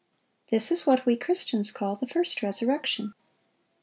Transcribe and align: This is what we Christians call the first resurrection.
This 0.49 0.71
is 0.71 0.87
what 0.87 1.05
we 1.05 1.15
Christians 1.15 1.69
call 1.69 1.95
the 1.95 2.07
first 2.07 2.41
resurrection. 2.41 3.13